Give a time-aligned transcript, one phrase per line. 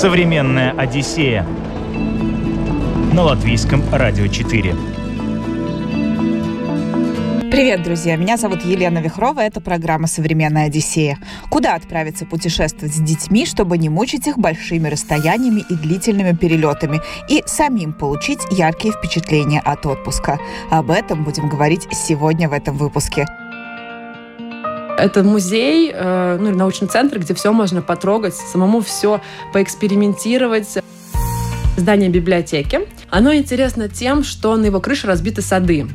[0.00, 1.46] Современная Одиссея
[3.12, 4.74] на латвийском радио 4.
[7.50, 8.16] Привет, друзья!
[8.16, 9.40] Меня зовут Елена Вихрова.
[9.40, 11.18] Это программа «Современная Одиссея».
[11.50, 17.42] Куда отправиться путешествовать с детьми, чтобы не мучить их большими расстояниями и длительными перелетами, и
[17.44, 20.38] самим получить яркие впечатления от отпуска?
[20.70, 23.26] Об этом будем говорить сегодня в этом выпуске.
[25.00, 29.22] Это музей, э, ну, научный центр, где все можно потрогать, самому все
[29.54, 30.78] поэкспериментировать.
[31.78, 32.80] Здание библиотеки.
[33.08, 35.88] Оно интересно тем, что на его крыше разбиты сады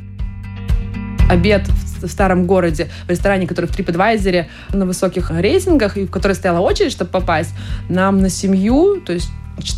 [1.30, 1.68] обед
[2.02, 6.60] в старом городе, в ресторане, который в TripAdvisor на высоких рейтингах, и в который стояла
[6.60, 7.54] очередь, чтобы попасть,
[7.90, 9.30] нам на семью, то есть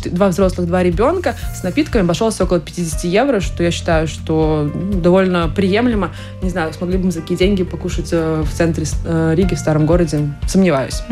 [0.06, 5.00] два взрослых, два ребенка, с напитками обошелся около 50 евро, что я считаю, что ну,
[5.00, 6.10] довольно приемлемо.
[6.42, 9.58] Не знаю, смогли бы мы за такие деньги покушать э, в центре э, Риги, в
[9.58, 10.34] старом городе.
[10.46, 11.02] Сомневаюсь.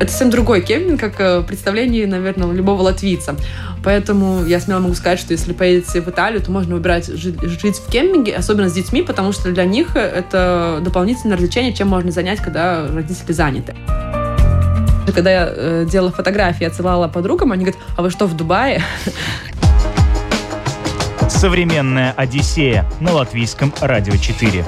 [0.00, 3.36] Это совсем другой кемпинг, как э, представление, наверное, любого латвийца.
[3.84, 7.76] Поэтому я смело могу сказать, что если поедете в Италию, то можно выбирать жить, жить
[7.76, 12.40] в кемпинге, особенно с детьми, потому что для них это дополнительное развлечение, чем можно занять,
[12.40, 13.74] когда родители заняты.
[15.12, 18.82] Когда я э, делала фотографии, отсылала подругам, они говорят, а вы что, в Дубае?
[21.28, 24.64] Современная Одиссея на латвийском радио 4.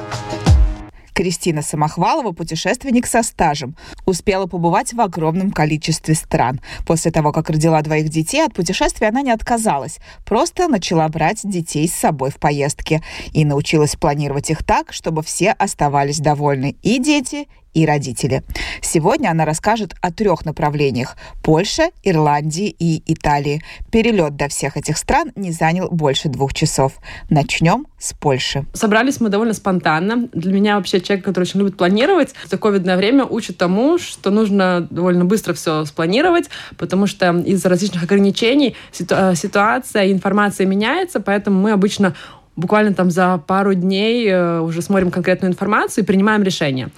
[1.15, 6.61] Кристина Самохвалова, путешественник со стажем, успела побывать в огромном количестве стран.
[6.87, 9.99] После того, как родила двоих детей, от путешествия она не отказалась.
[10.27, 15.53] Просто начала брать детей с собой в поездки и научилась планировать их так, чтобы все
[15.53, 18.43] оставались довольны и дети, и родители.
[18.81, 23.63] Сегодня она расскажет о трех направлениях– Польше, Ирландии и Италии.
[23.93, 26.95] Перелет до всех этих стран не занял больше двух часов.
[27.29, 28.65] Начнем с Польши.
[28.73, 30.29] Собрались мы довольно спонтанно.
[30.33, 34.87] Для меня вообще человек, который очень любит планировать, за ковидное время учит тому, что нужно
[34.91, 42.15] довольно быстро все спланировать, потому что из-за различных ограничений ситуация, информация меняется, поэтому мы обычно
[42.57, 46.89] буквально там за пару дней э, уже смотрим конкретную информацию и принимаем решение.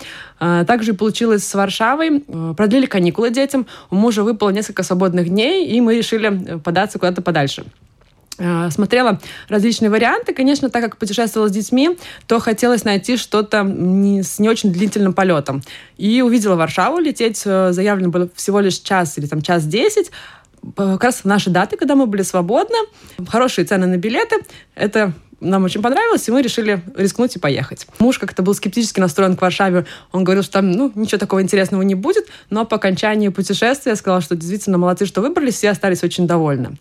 [0.41, 2.25] Э, также получилось с Варшавой.
[2.27, 3.67] Э, продлили каникулы детям.
[3.91, 7.65] У мужа выпало несколько свободных дней, и мы решили податься куда-то подальше
[8.71, 9.19] смотрела
[9.49, 10.33] различные варианты.
[10.33, 11.99] Конечно, так как путешествовала с детьми,
[12.29, 15.61] то хотелось найти что-то не, с не очень длительным полетом.
[15.97, 17.01] И увидела Варшаву.
[17.01, 20.13] Лететь заявлено было всего лишь час или там час десять.
[20.77, 22.77] Как раз в наши даты, когда мы были свободны.
[23.27, 24.37] Хорошие цены на билеты.
[24.77, 27.87] Это нам очень понравилось, и мы решили рискнуть и поехать.
[27.99, 29.87] Муж как-то был скептически настроен к Варшаве.
[30.13, 34.21] Он говорил, что там ну, ничего такого интересного не будет, но по окончании путешествия сказал,
[34.21, 36.77] что действительно молодцы, что выбрались, все остались очень довольны.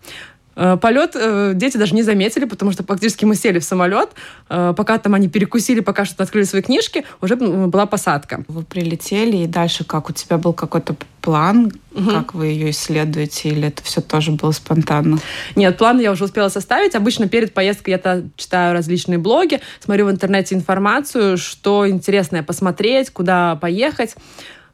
[0.58, 4.10] Э, полет э, дети даже не заметили, потому что фактически мы сели в самолет,
[4.50, 8.44] э, пока там они перекусили, пока что открыли свои книжки, уже была посадка.
[8.48, 10.10] Вы прилетели, и дальше как?
[10.10, 12.10] У тебя был какой-то план, угу.
[12.10, 15.18] как вы ее исследуете, или это все тоже было спонтанно?
[15.54, 16.96] Нет, план я уже успела составить.
[16.96, 23.54] Обычно перед поездкой я читаю различные блоги, смотрю в интернете информацию, что интересное посмотреть, куда
[23.56, 24.16] поехать.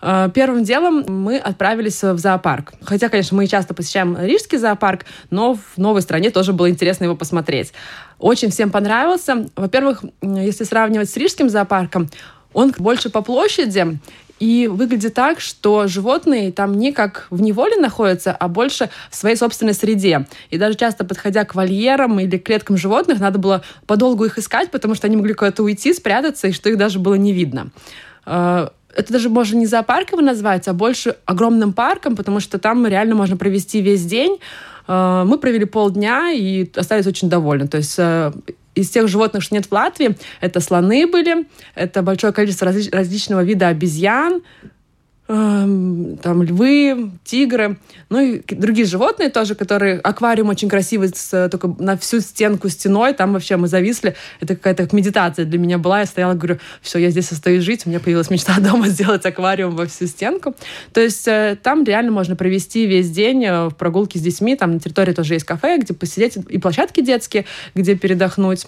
[0.06, 2.74] Э, первым делом мы отправились в зоопарк.
[2.82, 7.16] Хотя, конечно, мы часто посещаем Рижский зоопарк, но в новой стране тоже было интересно его
[7.16, 7.72] посмотреть.
[8.18, 9.46] Очень всем понравился.
[9.56, 12.10] Во-первых, если сравнивать с Рижским зоопарком,
[12.52, 13.98] он больше по площади,
[14.40, 19.36] и выглядит так, что животные там не как в неволе находятся, а больше в своей
[19.36, 20.26] собственной среде.
[20.50, 24.96] И даже часто подходя к вольерам или клеткам животных, надо было подолгу их искать, потому
[24.96, 27.70] что они могли куда-то уйти, спрятаться, и что их даже было не видно.
[28.96, 33.14] Это даже можно не зоопарк его назвать, а больше огромным парком, потому что там реально
[33.14, 34.38] можно провести весь день.
[34.88, 37.68] Э, мы провели полдня и остались очень довольны.
[37.68, 38.32] То есть э,
[38.74, 43.42] из тех животных, что нет в Латвии, это слоны были, это большое количество различ- различного
[43.42, 44.42] вида обезьян,
[45.26, 47.78] там львы, тигры,
[48.10, 49.98] ну и другие животные тоже, которые...
[50.00, 54.16] Аквариум очень красивый, с, только на всю стенку стеной, там вообще мы зависли.
[54.40, 56.00] Это какая-то медитация для меня была.
[56.00, 57.86] Я стояла, говорю, все, я здесь остаюсь жить.
[57.86, 60.54] У меня появилась мечта дома сделать аквариум во всю стенку.
[60.92, 64.56] То есть э, там реально можно провести весь день э, в прогулке с детьми.
[64.56, 68.66] Там на территории тоже есть кафе, где посидеть, и площадки детские, где передохнуть.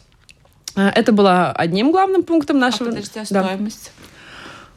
[0.75, 2.89] Э, это было одним главным пунктом нашего...
[2.89, 3.93] А подожди, а стоимость?
[3.95, 4.16] Да.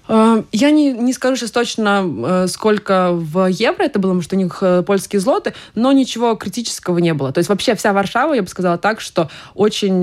[0.09, 4.35] Э, я не, не скажу сейчас точно, э, сколько в евро это было, потому что
[4.35, 7.31] у них э, польские злоты, но ничего критического не было.
[7.31, 9.99] То есть вообще вся Варшава, я бы сказала так, что очень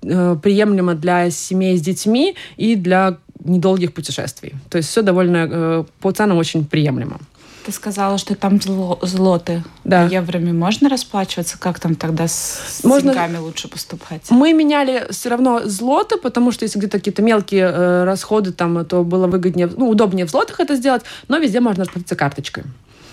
[0.00, 4.54] приемлемо для семей с детьми и для недолгих путешествий.
[4.68, 7.18] То есть все довольно по ценам очень приемлемо.
[7.64, 9.62] Ты сказала, что там зло, злоты.
[9.84, 10.04] Да.
[10.04, 11.58] Евроми можно расплачиваться?
[11.58, 13.12] Как там тогда с можно...
[13.12, 14.22] деньгами лучше поступать?
[14.30, 19.04] Мы меняли все равно злоты, потому что если где-то какие-то мелкие э, расходы, там, то
[19.04, 22.64] было выгоднее, ну, удобнее в злотах это сделать, но везде можно расплатиться карточкой.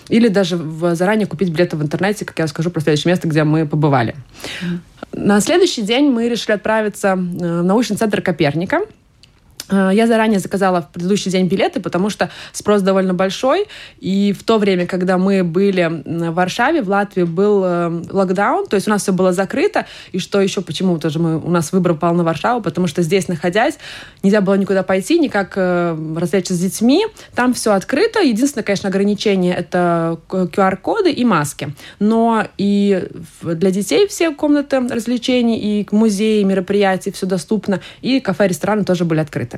[0.09, 3.43] или даже в, заранее купить билеты в интернете, как я скажу про следующее место, где
[3.43, 4.15] мы побывали.
[5.11, 8.81] На следующий день мы решили отправиться в научный центр Коперника.
[9.69, 13.67] Э, я заранее заказала в предыдущий день билеты, потому что спрос довольно большой.
[13.99, 18.75] И в то время, когда мы были в Варшаве, в Латвии был э, локдаун, то
[18.75, 19.85] есть у нас все было закрыто.
[20.11, 23.27] И что еще, почему тоже мы, у нас выбор пал на Варшаву, потому что здесь,
[23.27, 23.77] находясь,
[24.23, 27.05] нельзя было никуда пойти, никак э, развлечься с детьми.
[27.35, 28.19] Там все открыто.
[28.19, 31.73] Единственное, конечно, ограничение— это QR-коды и маски.
[31.99, 33.07] Но и
[33.41, 37.81] для детей все комнаты развлечений, и музеи, мероприятия, все доступно.
[38.01, 39.56] И кафе, рестораны тоже были открыты.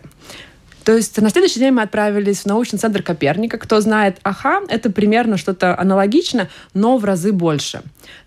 [0.84, 3.58] То есть на следующий день мы отправились в научный центр Коперника.
[3.58, 7.84] Кто знает АХА, это примерно что-то аналогично, но в разы больше.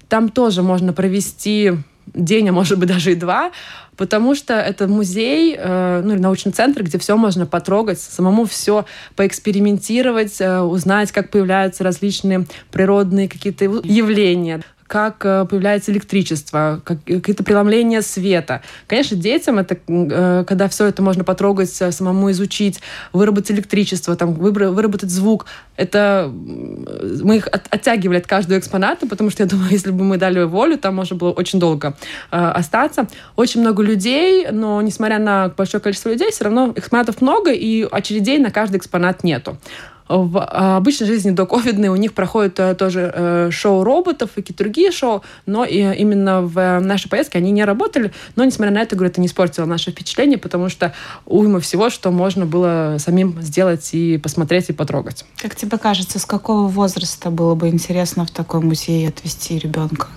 [0.09, 1.73] Там тоже можно провести
[2.15, 3.53] день, а может быть даже и два,
[3.97, 8.85] потому что это музей, э, ну или научный центр, где все можно потрогать, самому все
[9.17, 17.43] поэкспериментировать, э, узнать, как появляются различные природные какие-то явления как э, появляется электричество, как, какие-то
[17.43, 18.61] преломления света.
[18.87, 22.83] Конечно, детям это, э, когда все это можно потрогать, э, самому изучить,
[23.15, 25.47] выработать электричество, там, выработать звук,
[25.79, 30.19] это мы их от, оттягивали от каждого экспоната, потому что я думаю, если бы мы
[30.19, 31.97] дали волю, там можно было очень долго
[32.31, 33.09] э, остаться.
[33.35, 38.39] Очень много людей, но несмотря на большое количество людей, все равно экспонатов много, и очередей
[38.39, 39.57] на каждый экспонат нету
[40.09, 44.43] в а, обычной жизни до ковидной у них проходит э, тоже э, шоу роботов и
[44.43, 48.13] какие-то другие шоу, но именно в нашей поездке они не работали.
[48.37, 50.95] Но, несмотря на это, говорю, это не испортило наше впечатление, потому что
[51.27, 55.25] уйма всего, что можно было самим сделать и посмотреть, и потрогать.
[55.41, 60.09] Как тебе кажется, с какого возраста было бы интересно в такой музей отвести ребенка?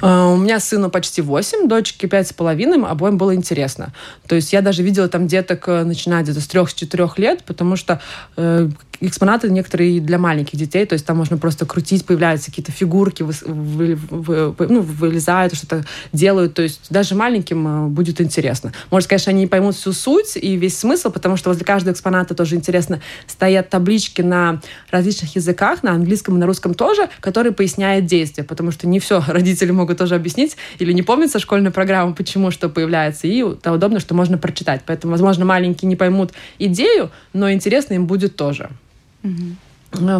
[0.00, 3.94] А, у меня сыну почти 8, дочке 5,5, обоим было интересно.
[4.26, 8.02] То есть я даже видела там деток, э, начиная где-то с 3-4 лет, потому что
[8.36, 8.68] э,
[9.00, 13.32] экспонаты некоторые для маленьких детей, то есть там можно просто крутить, появляются какие-то фигурки, вы,
[13.44, 18.72] вы, вы, ну, вылезают, что-то делают, то есть даже маленьким э, будет интересно.
[18.90, 22.34] Может, конечно, они не поймут всю суть и весь смысл, потому что возле каждого экспоната
[22.34, 24.60] тоже интересно стоят таблички на
[24.90, 29.22] различных языках, на английском и на русском тоже, которые поясняют действия, потому что не все
[29.26, 33.72] родители могут тоже объяснить или не помнят со школьной программы, почему что появляется, и это
[33.72, 34.82] удобно, что можно прочитать.
[34.86, 38.70] Поэтому, возможно, маленькие не поймут идею, но интересно им будет тоже.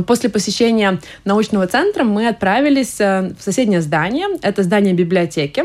[0.07, 4.29] После посещения научного центра мы отправились э, в соседнее здание.
[4.43, 5.65] Это здание библиотеки.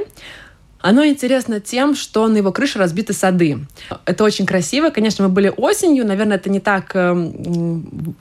[0.82, 3.68] Оно интересно тем, что на его крыше разбиты сады.
[4.06, 4.92] Это очень красиво.
[4.92, 7.14] Конечно, мы были осенью, наверное, это не так э,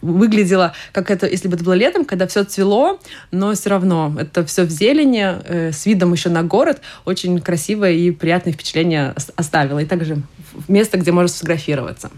[0.02, 2.98] выглядело, как это, если бы это было летом, когда все цвело,
[3.30, 6.80] но все равно это все в зелени, э, с видом еще на город.
[7.04, 9.78] Очень красивое и приятное впечатление оставило.
[9.78, 10.20] И также
[10.66, 12.10] место, где можно сфотографироваться.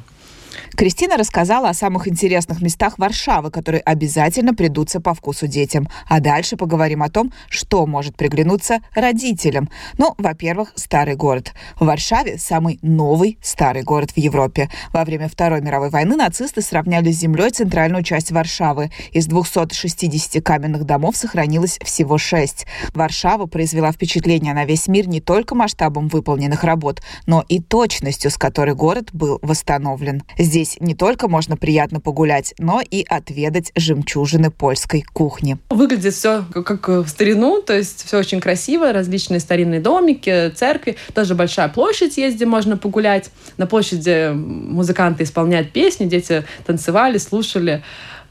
[0.76, 5.88] Кристина рассказала о самых интересных местах Варшавы, которые обязательно придутся по вкусу детям.
[6.08, 9.68] А дальше поговорим о том, что может приглянуться родителям.
[9.98, 11.52] Ну, во-первых, старый город.
[11.78, 14.70] В Варшаве самый новый старый город в Европе.
[14.92, 18.90] Во время Второй мировой войны нацисты сравняли с землей центральную часть Варшавы.
[19.12, 22.66] Из 260 каменных домов сохранилось всего шесть.
[22.94, 28.36] Варшава произвела впечатление на весь мир не только масштабом выполненных работ, но и точностью, с
[28.36, 30.22] которой город был восстановлен.
[30.38, 35.56] Здесь Здесь не только можно приятно погулять, но и отведать жемчужины польской кухни.
[35.70, 41.34] Выглядит все как в старину, то есть все очень красиво, различные старинные домики, церкви, даже
[41.34, 43.30] большая площадь есть, где можно погулять.
[43.56, 47.82] На площади музыканты исполняют песни, дети танцевали, слушали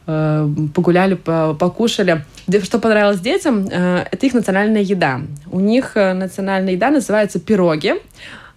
[0.05, 2.25] э, погуляли, покушали.
[2.62, 5.21] Что понравилось детям, э, это их национальная еда.
[5.50, 7.95] У них э, национальная еда называется пироги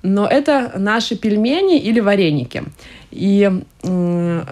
[0.03, 2.65] но это наши пельмени или вареники.
[3.13, 4.43] И э,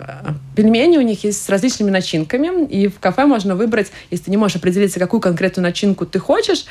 [0.54, 4.36] пельмени у них есть с различными начинками, и в кафе можно выбрать, если ты не
[4.36, 6.66] можешь определиться, какую конкретную начинку ты хочешь,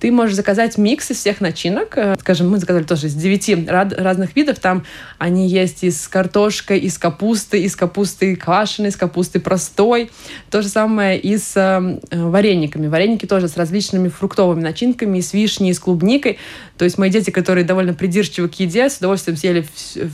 [0.00, 1.96] ты можешь заказать микс из всех начинок.
[1.96, 4.58] Э, скажем, мы заказали тоже из девяти разных видов.
[4.58, 4.84] Там
[5.18, 10.10] они есть из картошкой, из капусты, из капусты квашеной, из капусты простой.
[10.50, 12.86] То же самое и с э, варениками.
[12.86, 16.38] Вареники тоже с различными фруктовыми начинками, с вишней, с клубникой.
[16.78, 19.66] То есть мои дети, которые довольно придирчивы к еде, с удовольствием съели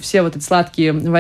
[0.03, 1.16] все вот эти сладкие вареники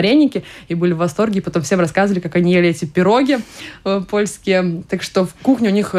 [0.68, 1.38] и были в восторге.
[1.38, 3.38] И потом всем рассказывали, как они ели эти пироги
[3.84, 4.82] э, польские.
[4.88, 5.94] Так что в кухне у них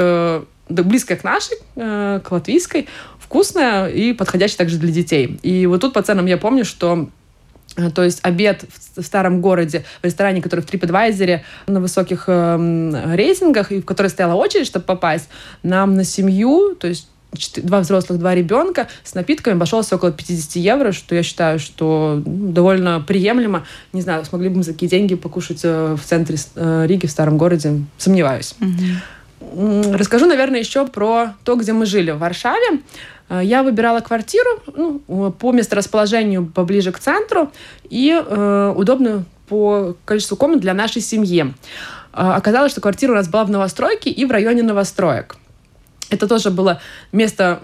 [0.70, 2.88] близкая к нашей, э, к латвийской,
[3.20, 5.39] вкусная и подходящая также для детей.
[5.42, 7.10] И вот тут по ценам я помню, что
[7.75, 13.13] э, то есть обед в старом городе, в ресторане, который в TripAdvisor на высоких э,
[13.16, 15.30] рейтингах, и в который стояла очередь, чтобы попасть,
[15.63, 17.10] нам на семью, то есть
[17.57, 22.51] два взрослых, два ребенка с напитками обошелся около 50 евро, что я считаю, что ну,
[22.51, 23.65] довольно приемлемо.
[23.93, 27.12] Не знаю, смогли бы мы за такие деньги покушать э, в центре э, Риги, в
[27.12, 27.81] старом городе.
[27.98, 28.55] Сомневаюсь.
[28.60, 29.93] Угу.
[29.93, 32.12] Расскажу, наверное, еще про то, где мы жили.
[32.12, 32.81] В Варшаве
[33.29, 37.51] э, я выбирала квартиру ну, по месторасположению поближе к центру
[37.89, 41.53] и э, удобную по количеству комнат для нашей семьи.
[42.12, 45.38] Оказалось, что квартира у нас была в новостройке и в районе новостроек.
[46.09, 46.79] Это тоже было
[47.11, 47.59] место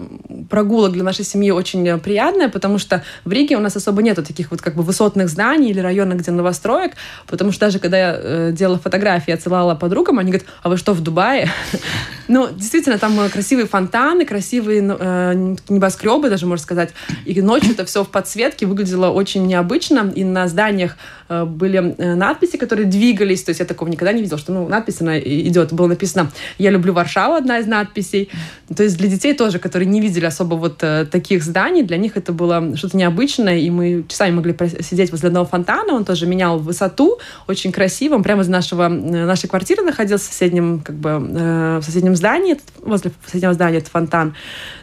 [0.50, 4.50] прогулок для нашей семьи очень приятное, потому что в Риге у нас особо нету таких
[4.50, 6.92] вот как бы высотных зданий или районов, где новостроек,
[7.26, 10.92] потому что даже когда я э, делала фотографии, отсылала подругам, они говорят, а вы что,
[10.92, 11.50] в Дубае?
[12.26, 16.90] Ну, действительно, там э, красивые фонтаны, красивые э, небоскребы, даже можно сказать.
[17.26, 20.10] И ночью это все в подсветке выглядело очень необычно.
[20.14, 20.96] И на зданиях
[21.28, 23.42] э, были э, надписи, которые двигались.
[23.42, 25.74] То есть я такого никогда не видела, что ну, надпись она идет.
[25.74, 28.30] Было написано «Я люблю Варшаву», одна из надписей.
[28.74, 32.16] То есть для детей тоже, которые не видели особо вот э, таких зданий, для них
[32.16, 33.58] это было что-то необычное.
[33.58, 35.94] И мы часами могли сидеть возле одного фонтана.
[35.94, 38.14] Он тоже менял высоту, очень красиво.
[38.14, 43.12] Он прямо из нашего, нашей квартиры находился в соседнем, как бы, в соседнем здании, возле
[43.26, 44.34] соседнего здания это фонтан.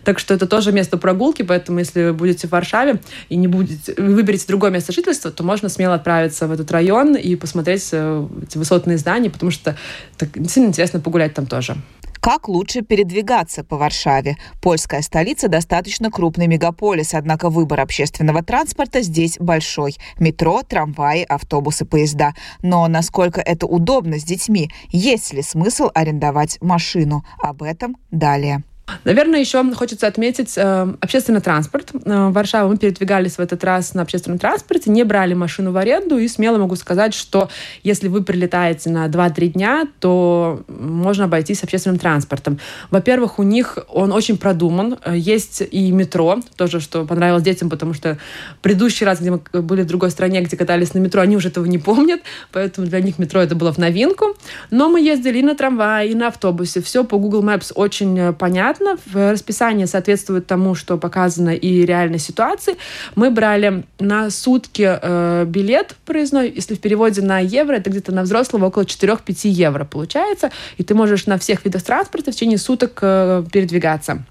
[0.03, 3.93] Так что это тоже место прогулки, поэтому если вы будете в Варшаве и не будете,
[3.97, 8.27] вы выберете другое место жительства, то можно смело отправиться в этот район и посмотреть э,
[8.43, 9.77] эти высотные здания, потому что
[10.17, 11.77] так, действительно интересно погулять там тоже.
[12.21, 14.37] Как лучше передвигаться по Варшаве?
[14.61, 19.97] Польская столица достаточно крупный мегаполис, однако выбор общественного транспорта здесь большой.
[20.19, 22.35] Метро, трамваи, автобусы, поезда.
[22.61, 24.69] Но насколько это удобно с детьми?
[24.89, 27.25] Есть ли смысл арендовать машину?
[27.39, 28.63] Об этом далее.
[29.03, 31.91] Наверное, еще хочется отметить э, общественный транспорт.
[31.93, 35.77] Э, в Варшаву мы передвигались в этот раз на общественном транспорте, не брали машину в
[35.77, 37.49] аренду, и смело могу сказать, что
[37.83, 42.59] если вы прилетаете на 2-3 дня, то можно обойтись общественным транспортом.
[42.89, 44.97] Во-первых, у них он очень продуман.
[45.03, 48.17] Э, есть и метро, тоже, что понравилось детям, потому что
[48.61, 51.65] предыдущий раз, где мы были в другой стране, где катались на метро, они уже этого
[51.65, 52.21] не помнят,
[52.51, 54.35] поэтому для них метро это было в новинку.
[54.69, 56.81] Но мы ездили и на трамвае, и на автобусе.
[56.81, 61.85] Все по Google Maps очень э, понятно понятно, в расписании соответствует тому, что показано и
[61.85, 62.77] реальной ситуации.
[63.15, 68.23] Мы брали на сутки э, билет проездной, если в переводе на евро, это где-то на
[68.23, 72.99] взрослого около 4-5 евро получается, и ты можешь на всех видах транспорта в течение суток
[73.01, 74.23] э, передвигаться.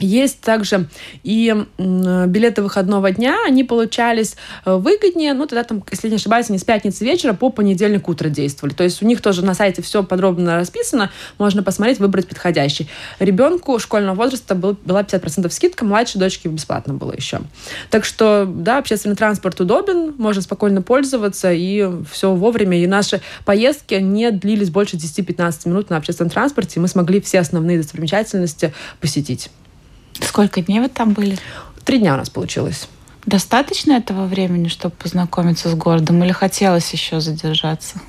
[0.00, 0.88] Есть также
[1.22, 6.58] и билеты выходного дня, они получались э, выгоднее, ну, тогда там, если не ошибаюсь, они
[6.58, 8.72] с пятницы вечера по понедельник утро действовали.
[8.72, 12.88] То есть у них тоже на сайте все подробно расписано, можно посмотреть, выбрать подходящий.
[13.18, 17.40] Ребенку школьного возраста был, была 50% скидка, младшей дочке бесплатно было еще.
[17.90, 22.82] Так что, да, общественный транспорт удобен, можно спокойно пользоваться, и все вовремя.
[22.82, 27.40] И наши поездки не длились больше 10-15 минут на общественном транспорте, и мы смогли все
[27.40, 29.50] основные достопримечательности посетить.
[30.22, 31.38] Сколько дней вы там были?
[31.84, 32.88] Три дня у нас получилось.
[33.26, 38.00] Достаточно этого времени, чтобы познакомиться с городом, или хотелось еще задержаться?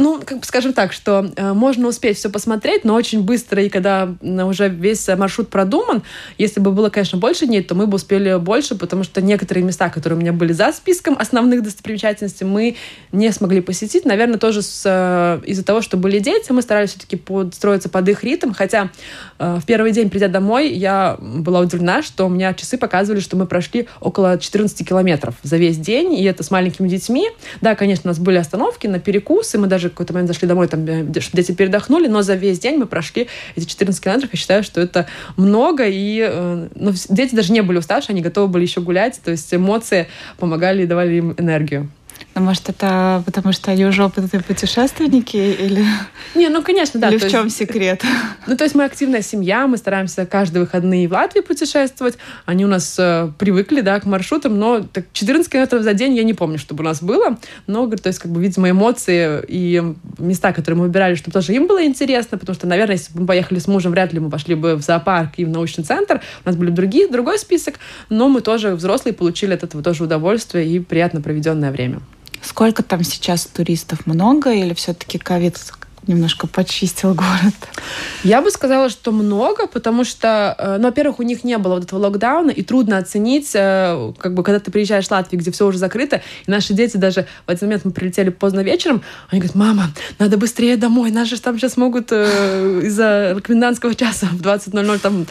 [0.00, 3.62] Э, ну, как бы скажем так, что э, можно успеть все посмотреть, но очень быстро,
[3.62, 6.02] и когда уже весь маршрут продуман,
[6.38, 9.90] если бы было, конечно, больше дней, то мы бы успели больше, потому что некоторые места,
[9.90, 12.76] которые у меня были за списком основных достопримечательностей, мы
[13.12, 14.04] не смогли посетить.
[14.04, 18.52] Наверное, тоже э, из-за того, что были дети, мы старались все-таки подстроиться под их ритм,
[18.52, 18.90] хотя
[19.38, 23.36] э, в первый день, придя домой, я была удивлена, что у меня часы показывали, что
[23.36, 27.28] мы прошли около 14 километров за весь день, и это с маленькими детьми.
[27.60, 30.84] Да, конечно, у нас были остановки на перекусы, мы даже какой-то момент зашли домой, там,
[30.86, 34.30] э, чтобы дети передохнули, но за весь день мы прошли эти 14 километров.
[34.32, 35.06] Я считаю, что это
[35.36, 39.30] много, и э, ну, дети даже не были уставшие, они готовы были еще гулять, то
[39.30, 40.06] есть эмоции
[40.38, 41.90] помогали и давали им энергию.
[42.34, 45.84] Ну, может, это потому что они уже опытные путешественники или...
[46.36, 47.08] Не, ну, конечно, да.
[47.08, 47.56] Или в чем есть...
[47.56, 48.04] секрет?
[48.46, 52.18] Ну, то есть мы активная семья, мы стараемся каждые выходные в Латвии путешествовать.
[52.46, 56.22] Они у нас э, привыкли, да, к маршрутам, но так, 14 километров за день я
[56.22, 57.36] не помню, чтобы у нас было.
[57.66, 59.82] Но, то есть, как бы, видимо, эмоции и
[60.18, 63.26] места, которые мы выбирали, чтобы тоже им было интересно, потому что, наверное, если бы мы
[63.26, 66.20] поехали с мужем, вряд ли мы пошли бы в зоопарк и в научный центр.
[66.44, 67.74] У нас были другие, другой список,
[68.08, 72.00] но мы тоже взрослые получили от этого тоже удовольствие и приятно проведенное время.
[72.42, 74.06] Сколько там сейчас туристов?
[74.06, 75.56] Много или все-таки ковид
[76.06, 77.54] немножко почистил город?
[78.24, 81.84] Я бы сказала, что много, потому что, э, ну, во-первых, у них не было вот
[81.84, 85.66] этого локдауна, и трудно оценить, э, как бы, когда ты приезжаешь в Латвию, где все
[85.66, 89.54] уже закрыто, и наши дети даже в этот момент мы прилетели поздно вечером, они говорят,
[89.54, 94.98] мама, надо быстрее домой, нас же там сейчас могут э, из-за комендантского часа в 20.00
[94.98, 95.26] там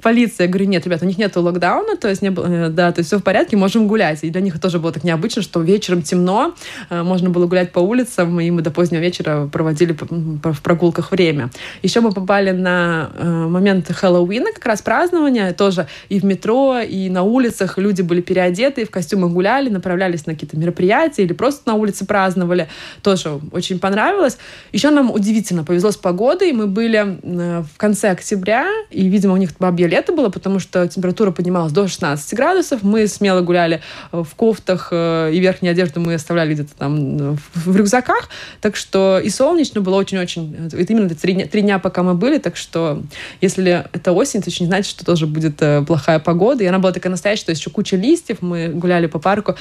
[0.00, 0.46] полиция.
[0.46, 3.08] Я говорю, нет, ребят, у них нет локдауна, то есть, не было, да, то есть
[3.08, 4.20] все в порядке, можем гулять.
[4.22, 6.54] И для них тоже было так необычно, что вечером темно,
[6.90, 11.50] можно было гулять по улицам, и мы до позднего вечера проводили в прогулках время.
[11.82, 17.08] Еще мы попали на э, момент Хэллоуина, как раз празднования, тоже и в метро, и
[17.08, 21.74] на улицах люди были переодеты, в костюмах гуляли, направлялись на какие-то мероприятия или просто на
[21.74, 22.68] улице праздновали.
[23.02, 24.38] Тоже очень понравилось.
[24.72, 26.52] Еще нам удивительно повезло с погодой.
[26.52, 30.86] Мы были э, в конце октября, и, видимо, у них бабье лето было, потому что
[30.88, 32.82] температура поднималась до 16 градусов.
[32.82, 38.28] Мы смело гуляли в кофтах, э, и верхнюю одежду мы оставляли где-то там в рюкзаках.
[38.60, 40.68] Так что и солнечно было очень-очень.
[40.72, 42.38] Это именно три дня, три дня, пока мы были.
[42.38, 43.02] Так что
[43.40, 46.62] если это осень, это еще не значит, что тоже будет э, плохая погода.
[46.64, 48.38] И она была такая настоящая, то есть еще куча листьев.
[48.40, 49.56] Мы гуляли по парку,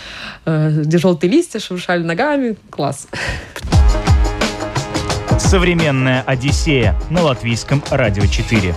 [0.46, 2.56] где желтые листья, шуршали ногами.
[2.70, 3.08] Класс.
[5.40, 8.74] Современная Одиссея на латвийском радио 4.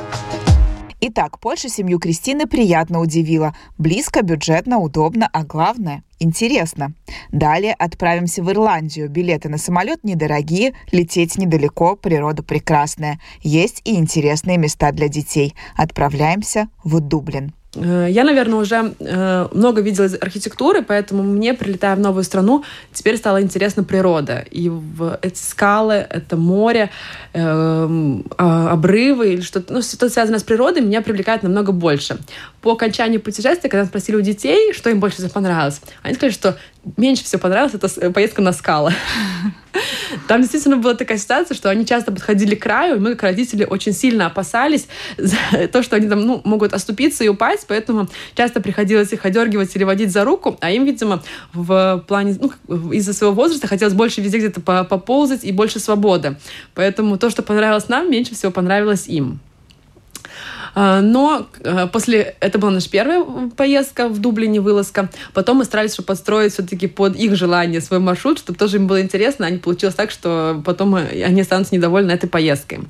[1.01, 3.55] Итак, Польша семью Кристины приятно удивила.
[3.79, 6.95] Близко, бюджетно, удобно, а главное– интересно.
[7.31, 9.11] Далее отправимся в Ирландию.
[9.11, 13.21] Билеты на самолет недорогие, лететь недалеко, природа прекрасная.
[13.43, 15.55] Есть и интересные места для детей.
[15.77, 17.53] Отправляемся в Дублин.
[17.77, 23.17] Э, я, наверное, уже э, много видела архитектуры, поэтому мне, прилетая в новую страну, теперь
[23.17, 24.45] стала интересна природа.
[24.51, 26.91] И в эти скалы, это море,
[27.33, 32.19] эм, а, обрывы или что-то, ну, что-то связанное с природой меня привлекает намного больше.
[32.65, 36.59] По окончании путешествия, когда спросили у детей, что им больше всего понравилось, они сказали, что
[36.97, 38.95] меньше всего понравилась эта поездка на скалы.
[40.29, 43.67] Там действительно была такая ситуация, что они часто подходили к краю, и мы, как родители,
[43.67, 44.87] очень сильно опасались
[45.19, 45.37] за
[45.71, 49.85] то, что они там ну, могут оступиться и упасть, поэтому часто приходилось их одергивать или
[49.85, 54.39] водить за руку, а им, видимо, в плане, ну, из-за своего возраста хотелось больше везде
[54.39, 56.39] где-то поползать и больше свободы.
[56.73, 59.41] Поэтому то, что понравилось нам, меньше всего понравилось им.
[60.75, 62.37] А, но а, после...
[62.41, 63.25] Это была наша первая
[63.57, 65.11] поездка в Дублине, вылазка.
[65.33, 69.01] Потом мы старались чтобы подстроить все-таки под их желание свой маршрут, чтобы тоже им было
[69.01, 69.47] интересно.
[69.47, 72.81] А не получилось так, что потом они останутся недовольны этой поездкой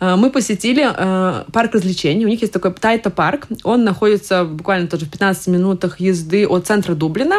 [0.00, 2.24] а, мы посетили э, парк развлечений.
[2.24, 3.46] У них есть такой Тайта парк.
[3.62, 7.36] Он находится буквально тоже в 15 минутах езды от центра Дублина.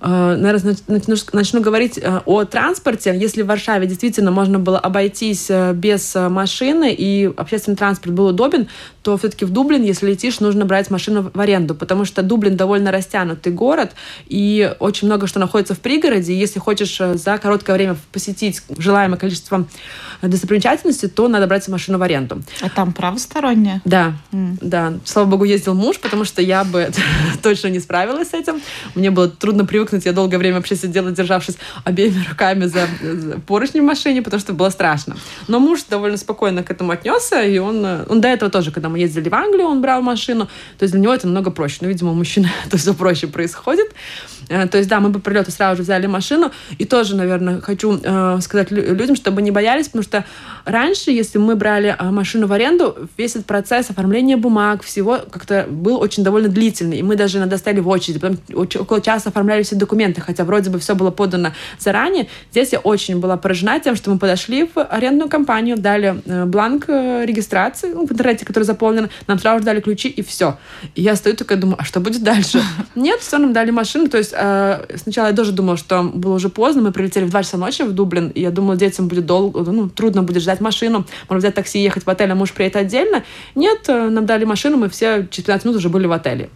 [0.00, 0.76] Э, наверное,
[1.32, 3.16] начну, говорить э, о транспорте.
[3.16, 8.68] Если в Варшаве действительно можно было обойтись э, без машины и общественный транспорт был удобен,
[9.02, 12.92] то все-таки в Дублин, если летишь, нужно брать машину в аренду, потому что Дублин довольно
[12.92, 13.92] растянутый город,
[14.26, 16.38] и очень много что находится в пригороде.
[16.38, 19.66] Если хочешь за короткое время посетить желаемое количество
[20.22, 22.42] достопримечательностей, то надо брать машину в аренду.
[22.60, 23.80] А там правосторонняя?
[23.84, 24.58] Да, mm.
[24.60, 24.94] да.
[25.04, 26.90] Слава богу, ездил муж, потому что я бы
[27.42, 28.60] точно не справилась с этим.
[28.94, 30.04] Мне было трудно привыкнуть.
[30.06, 34.52] Я долгое время вообще сидела, державшись обеими руками за, за поручни в машине, потому что
[34.52, 35.16] было страшно.
[35.46, 38.98] Но муж довольно спокойно к этому отнесся, и он, он до этого тоже, когда мы
[38.98, 40.46] ездили в Англию, он брал машину,
[40.78, 41.78] то есть для него это намного проще.
[41.80, 43.87] Но, видимо, у мужчины это все проще происходит.
[44.48, 47.98] Э, то есть, да, мы по прилету сразу же взяли машину, и тоже, наверное, хочу
[48.02, 50.24] э, сказать людям, чтобы не боялись, потому что
[50.64, 55.66] раньше, если мы брали э, машину в аренду, весь этот процесс оформления бумаг, всего как-то
[55.68, 59.62] был очень довольно длительный, и мы даже иногда стояли в очереди, потом около часа оформляли
[59.62, 62.28] все документы, хотя вроде бы все было подано заранее.
[62.50, 67.92] Здесь я очень была поражена тем, что мы подошли в арендную компанию, дали бланк регистрации
[67.92, 70.58] ну, в интернете, который заполнен, нам сразу же дали ключи, и все.
[70.94, 72.62] И я стою такая, думаю, а что будет дальше?
[72.94, 73.87] Нет, все, нам дали машину.
[73.92, 77.42] То есть э, сначала я тоже думала, что было уже поздно, мы прилетели в 2
[77.42, 81.06] часа ночи в Дублин, и я думала, детям будет долго, ну, трудно будет ждать машину,
[81.28, 83.24] можно взять такси ехать в отель, а муж приедет отдельно.
[83.54, 86.50] Нет, нам дали машину, мы все через 15 минут уже были в отеле.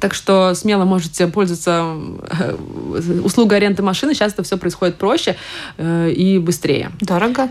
[0.00, 1.94] Так что смело можете пользоваться
[2.38, 2.54] э,
[3.24, 4.14] услугой аренды машины.
[4.14, 5.36] Сейчас это все происходит проще
[5.78, 6.90] э, и быстрее.
[7.00, 7.48] Дорого?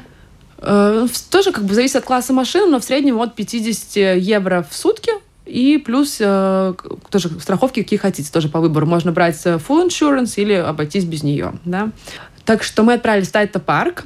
[0.60, 4.75] Э, тоже как бы зависит от класса машины, но в среднем от 50 евро в
[4.75, 5.12] сутки.
[5.46, 6.74] И плюс э,
[7.10, 8.86] тоже страховки, какие хотите, тоже по выбору.
[8.86, 11.54] Можно брать full insurance или обойтись без нее.
[11.66, 11.92] Да?
[12.46, 14.04] Так что мы отправились в Тайта парк.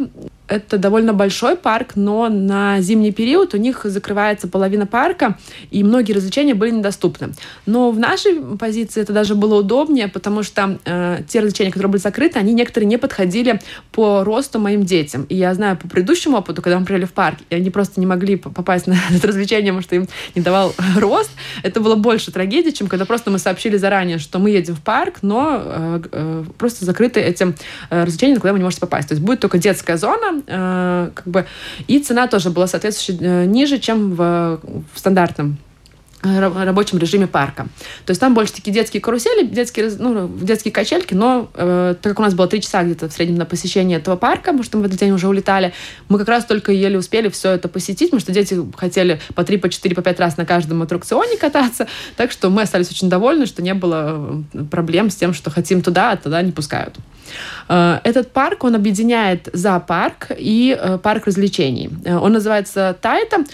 [0.47, 5.37] Это довольно большой парк, но на зимний период у них закрывается половина парка,
[5.69, 7.33] и многие развлечения были недоступны.
[7.67, 12.01] Но в нашей позиции это даже было удобнее, потому что э, те развлечения, которые были
[12.01, 15.25] закрыты, они некоторые не подходили по росту моим детям.
[15.29, 18.07] И я знаю по предыдущему опыту, когда мы приехали в парк, и они просто не
[18.07, 21.28] могли попасть на это развлечение, потому что им не давал рост.
[21.63, 25.19] Это было больше трагедии, чем когда просто мы сообщили заранее, что мы едем в парк,
[25.21, 27.55] но э, э, просто закрыты этим
[27.89, 29.09] э, развлечением, куда вы не можете попасть.
[29.09, 31.45] То есть будет только детская зона, Э, как бы,
[31.87, 34.59] и цена тоже была соответствующе э, ниже, чем в,
[34.93, 35.57] в стандартном
[36.21, 37.67] рабочем режиме парка.
[38.05, 42.19] То есть там больше такие детские карусели, детские, ну, детские качельки, но э, так как
[42.19, 44.83] у нас было три часа где-то в среднем на посещение этого парка, потому что мы
[44.83, 45.73] в этот день уже улетали,
[46.09, 49.57] мы как раз только еле успели все это посетить, потому что дети хотели по три,
[49.57, 53.45] по четыре, по пять раз на каждом аттракционе кататься, так что мы остались очень довольны,
[53.45, 56.95] что не было э, проблем с тем, что хотим туда, а туда не пускают.
[57.69, 61.89] Э, этот парк, он объединяет зоопарк и э, парк развлечений.
[62.05, 63.45] Он называется Тайта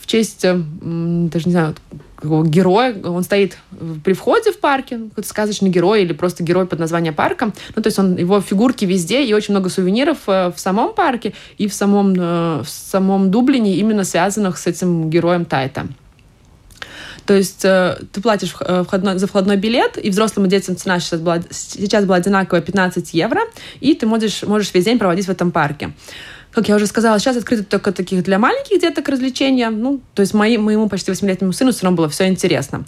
[0.00, 1.74] в честь, даже не знаю,
[2.22, 3.58] героя, он стоит
[4.04, 7.52] при входе в парке, какой-то сказочный герой или просто герой под названием парка.
[7.76, 11.34] Ну, то есть он, его фигурки везде, и очень много сувениров э, в самом парке
[11.58, 15.86] и в самом, э, в самом Дублине, именно связанных с этим героем Тайта.
[17.24, 21.20] То есть э, ты платишь входной, за входной билет, и взрослым и детям цена сейчас
[21.20, 23.42] была, сейчас была одинаковая 15 евро,
[23.80, 25.92] и ты можешь, можешь весь день проводить в этом парке
[26.52, 29.70] как я уже сказала, сейчас открыты только таких для маленьких деток развлечения.
[29.70, 32.84] Ну, то есть мои, моему почти восьмилетнему сыну все равно было все интересно.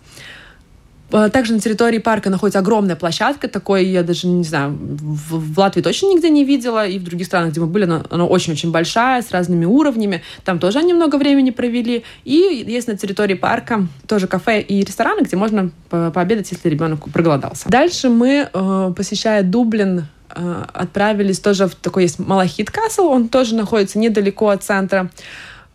[1.12, 5.82] А, также на территории парка находится огромная площадка, такой я даже не знаю, в, Латвии
[5.82, 9.30] точно нигде не видела, и в других странах, где мы были, она, очень-очень большая, с
[9.30, 10.22] разными уровнями.
[10.44, 12.04] Там тоже они много времени провели.
[12.24, 17.10] И есть на территории парка тоже кафе и рестораны, где можно по пообедать, если ребенок
[17.12, 17.68] проголодался.
[17.68, 23.98] Дальше мы, э, посещая Дублин, отправились тоже в такой есть Малахит Касл, он тоже находится
[23.98, 25.10] недалеко от центра.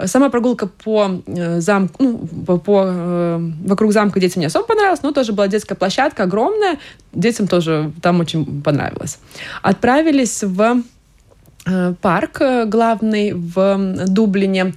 [0.04, 5.02] Сама прогулка по э, замку, ну, по, по, э, вокруг замка детям не особо понравилась,
[5.04, 6.80] но тоже была детская площадка огромная,
[7.14, 9.20] детям тоже там очень понравилось.
[9.62, 10.84] Отправились в
[12.02, 14.74] парк главный в Дублине.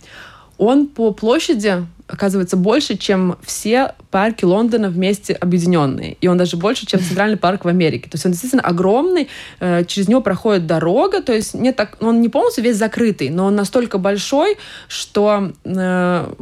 [0.56, 6.16] Он по площади оказывается больше, чем все парки Лондона вместе объединенные.
[6.20, 8.08] И он даже больше, чем Центральный парк в Америке.
[8.08, 9.28] То есть он действительно огромный,
[9.60, 13.46] э, через него проходит дорога, то есть не так, он не полностью весь закрытый, но
[13.46, 14.56] он настолько большой,
[14.88, 16.34] что э,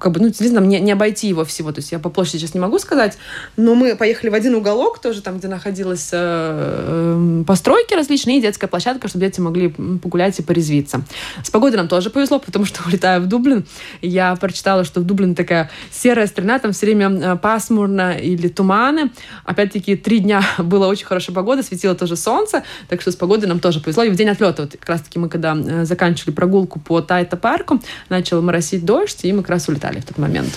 [0.00, 1.72] как бы, ну, действительно, не, не обойти его всего.
[1.72, 3.16] То есть я по площади сейчас не могу сказать,
[3.56, 8.66] но мы поехали в один уголок, тоже там, где находилась э, постройки различные и детская
[8.66, 11.02] площадка, чтобы дети могли погулять и порезвиться.
[11.42, 13.64] С погодой нам тоже повезло, потому что, улетая в Дублин,
[14.02, 19.10] я прочитала, что в Дублине такая серая страна, там все время э, пасмурно или туманы.
[19.44, 23.60] Опять-таки, три дня было очень хорошая погода, светило тоже солнце, так что с погодой нам
[23.60, 24.04] тоже повезло.
[24.04, 28.42] И в день отлета, вот как раз-таки мы когда э, заканчивали прогулку по Тайта-парку, начал
[28.42, 30.50] моросить дождь, и мы как раз улетали в тот момент.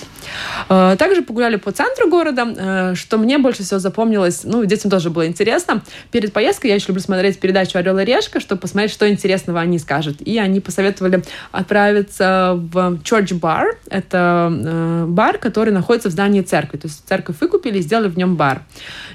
[0.69, 5.27] Э, также погуляли по центру города, что мне больше всего запомнилось, ну, детям тоже было
[5.27, 5.81] интересно.
[6.11, 9.79] Перед поездкой я еще люблю смотреть передачу «Орел и решка», чтобы посмотреть, что интересного они
[9.79, 10.21] скажут.
[10.21, 13.71] И они посоветовали отправиться в Church Bar.
[13.89, 16.77] Это бар, который находится в здании церкви.
[16.77, 18.63] То есть церковь выкупили и сделали в нем бар.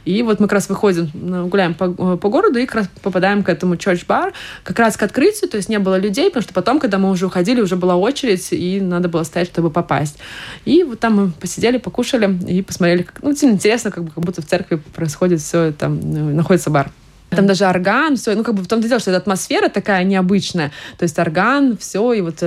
[0.05, 2.89] И вот мы как раз выходим, э, гуляем по, э, по городу и как раз
[3.03, 4.33] попадаем к этому church-бар
[4.63, 7.27] как раз к открытию, то есть не было людей, потому что потом, когда мы уже
[7.27, 10.19] уходили, уже была очередь, и надо было стоять, чтобы попасть.
[10.65, 13.03] И вот там мы посидели, покушали и посмотрели.
[13.03, 16.71] Как, ну, сильно интересно, как, бы, как будто в церкви происходит все, там э, находится
[16.71, 16.91] бар.
[17.31, 20.71] Там даже орган, все, ну как бы в том-то дело, что эта атмосфера такая необычная.
[20.99, 22.43] То есть орган, все, и вот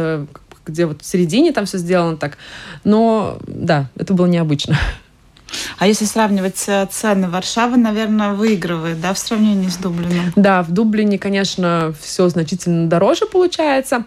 [0.65, 2.37] где вот в середине там все сделано так.
[2.83, 4.77] Но да, это было необычно.
[5.77, 10.33] А если сравнивать цены, Варшава, наверное, выигрывает, да, в сравнении с Дублином?
[10.35, 14.05] Да, в Дублине, конечно, все значительно дороже получается.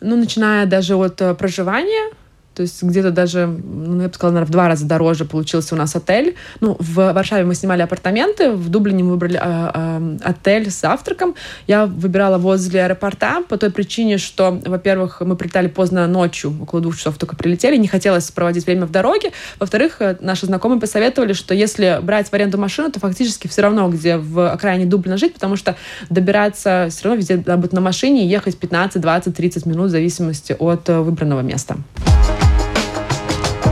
[0.00, 2.12] Ну, начиная даже от э, проживания,
[2.54, 5.78] то есть где-то даже, ну, я бы сказала, наверное, в два раза дороже получился у
[5.78, 6.36] нас отель.
[6.60, 11.34] Ну, в Варшаве мы снимали апартаменты, в Дублине мы выбрали э, э, отель с завтраком.
[11.66, 16.96] Я выбирала возле аэропорта по той причине, что, во-первых, мы прилетали поздно ночью, около двух
[16.96, 19.32] часов только прилетели, не хотелось проводить время в дороге.
[19.58, 23.88] Во-вторых, э, наши знакомые посоветовали, что если брать в аренду машину, то фактически все равно,
[23.88, 25.76] где в окраине Дублина жить, потому что
[26.08, 29.90] добираться все равно везде надо быть на машине и ехать 15, 20, 30 минут в
[29.90, 31.76] зависимости от э, выбранного места.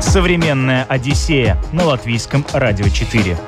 [0.02, 3.38] Современная Одиссея на латвийском радио 4.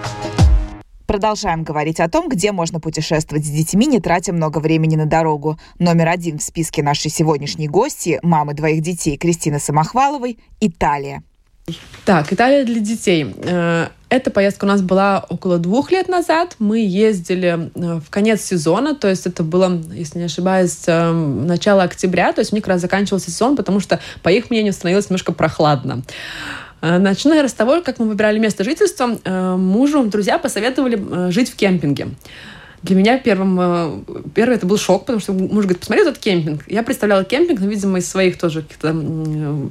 [1.05, 5.59] Продолжаем говорить о том, где можно путешествовать с детьми, не тратя много времени на дорогу.
[5.79, 11.23] Номер один в списке нашей сегодняшней гости, мамы двоих детей Кристины Самохваловой, Италия.
[12.07, 13.35] Так, Италия для детей.
[14.15, 16.57] Э, эта поездка у нас была около двух лет назад.
[16.59, 21.83] Мы ездили э, в конец сезона, то есть это было, если не ошибаюсь, э, начало
[21.83, 25.11] октября, то есть у них как раз заканчивался сезон, потому что, по их мнению, становилось
[25.11, 26.03] немножко прохладно.
[26.81, 29.17] Начну, наверное, с того, как мы выбирали место жительства.
[29.57, 32.09] Мужу друзья посоветовали жить в кемпинге.
[32.85, 34.01] Для меня первым, э,
[34.35, 36.65] первый это был шок, потому что муж говорит, посмотри этот кемпинг.
[36.67, 38.89] Я представляла кемпинг, но, видимо, из своих тоже каких-то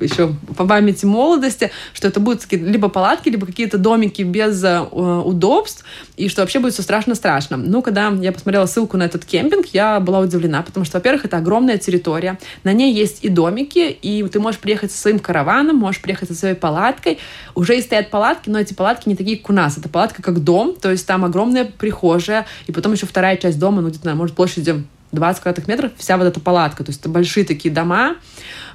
[0.02, 5.86] еще по памяти молодости, что это будут либо палатки, либо какие-то домики без э, удобств,
[6.18, 7.56] и что вообще будет все страшно-страшно.
[7.56, 11.38] Ну, когда я посмотрела ссылку на этот кемпинг, я была удивлена, потому что, во-первых, это
[11.38, 16.02] огромная территория, на ней есть и домики, и ты можешь приехать со своим караваном, можешь
[16.02, 17.20] приехать со своей палаткой.
[17.54, 19.78] Уже и стоят палатки, но эти палатки не такие, как у нас.
[19.78, 23.60] Это палатка как дом, то есть там огромная прихожая, и потом еще еще вторая часть
[23.60, 26.84] дома, ну, где-то, может, площадью 20 квадратных метров, вся вот эта палатка.
[26.84, 28.16] То есть это большие такие дома.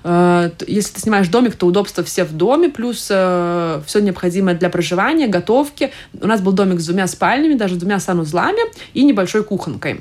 [0.04, 4.68] Э, если ты снимаешь домик, то удобства все в доме, плюс э, все необходимое для
[4.68, 5.90] проживания, готовки.
[6.20, 8.60] У нас был домик с двумя спальнями, даже с двумя санузлами
[8.94, 10.00] и небольшой кухонкой.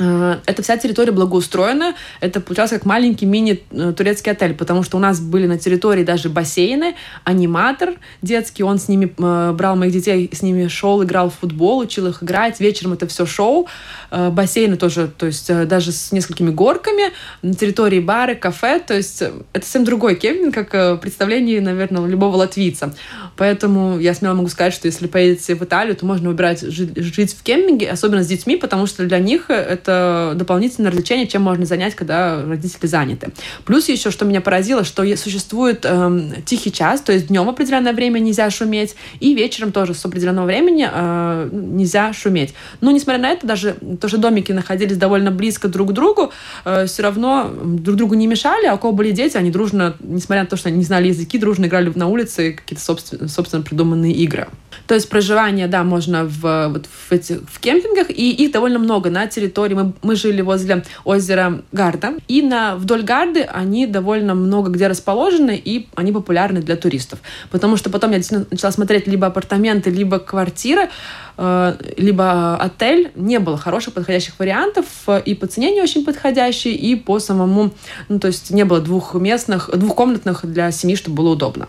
[0.00, 1.94] Э, эта вся территория благоустроена.
[2.20, 6.94] Это получалось как маленький мини-турецкий отель, потому что у нас были на территории даже бассейны,
[7.24, 11.80] аниматор детский, он с ними э, брал моих детей, с ними шел, играл в футбол,
[11.80, 12.60] учил их играть.
[12.60, 13.68] Вечером это все шоу.
[14.10, 17.12] Э, бассейны тоже, то есть даже с несколькими горками.
[17.42, 18.80] На территории бары, кафе.
[18.80, 22.94] То есть это совсем другой кемпинг, как представление, наверное, любого латвийца.
[23.36, 27.42] Поэтому я смело могу сказать, что если поедете в Италию, то можно выбирать жить в
[27.42, 31.94] кемпинге, особенно с детьми, потому что для них это это дополнительное развлечение, чем можно занять,
[31.94, 33.32] когда родители заняты.
[33.64, 38.18] Плюс еще, что меня поразило, что существует э, тихий час, то есть днем определенное время
[38.18, 42.54] нельзя шуметь, и вечером тоже с определенного времени э, нельзя шуметь.
[42.80, 46.32] Но, несмотря на это, даже то, что домики находились довольно близко друг к другу,
[46.64, 50.42] э, все равно друг другу не мешали, а у кого были дети, они дружно, несмотря
[50.42, 54.12] на то, что они не знали языки, дружно играли на улице какие-то собственно, собственно придуманные
[54.12, 54.48] игры.
[54.86, 59.10] То есть проживание, да, можно в, вот в, этих, в кемпингах, и их довольно много
[59.10, 64.70] на территории мы, мы жили возле озера Гарда, и на, вдоль Гарды они довольно много
[64.70, 67.20] где расположены, и они популярны для туристов.
[67.50, 70.90] Потому что потом я действительно начала смотреть либо апартаменты, либо квартиры,
[71.36, 73.10] э, либо отель.
[73.14, 74.86] Не было хороших подходящих вариантов,
[75.24, 77.70] и по цене не очень подходящие, и по самому,
[78.08, 81.68] ну, то есть не было двухместных, двухкомнатных для семьи, чтобы было удобно.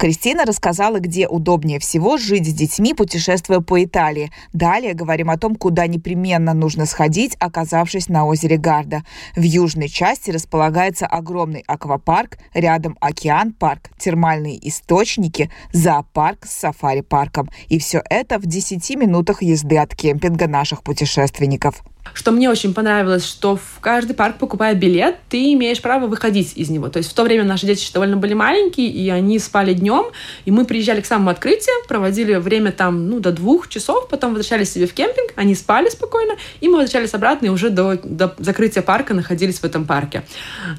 [0.00, 4.32] Кристина рассказала, где удобнее всего жить с детьми, путешествуя по Италии.
[4.54, 9.02] Далее говорим о том, куда непременно нужно сходить, оказавшись на озере Гарда.
[9.36, 17.50] В южной части располагается огромный аквапарк, рядом океан-парк, термальные источники, зоопарк с сафари-парком.
[17.68, 21.82] И все это в 10 минутах езды от кемпинга наших путешественников.
[22.12, 26.68] Что мне очень понравилось, что в каждый парк, покупая билет, ты имеешь право выходить из
[26.68, 26.88] него.
[26.88, 30.06] То есть в то время наши дети еще довольно были маленькие, и они спали днем,
[30.44, 34.72] и мы приезжали к самому открытию, проводили время там, ну, до двух часов, потом возвращались
[34.72, 38.82] себе в кемпинг, они спали спокойно, и мы возвращались обратно, и уже до, до закрытия
[38.82, 40.24] парка находились в этом парке.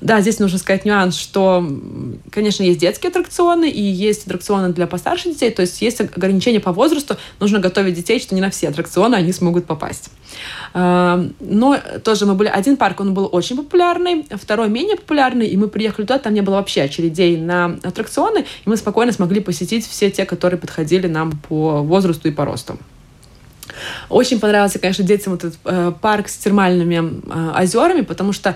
[0.02, 1.66] Да, здесь нужно сказать нюанс, что,
[2.30, 6.74] конечно, есть детские аттракционы, и есть аттракционы для постарше детей, то есть есть ограничения по
[6.74, 10.12] возрасту, нужно готовить детей, что не на все аттракционы они смогут попасть.
[11.14, 12.50] Эм, но тоже мы были...
[12.50, 16.42] Один парк, он был очень популярный, второй менее популярный, и мы приехали туда, там не
[16.42, 21.32] было вообще очередей на аттракционы, и мы спокойно смогли посетить все те, которые подходили нам
[21.32, 22.78] по возрасту и по росту.
[24.10, 28.56] Очень понравился, конечно, детям этот э, парк с термальными э, озерами, потому что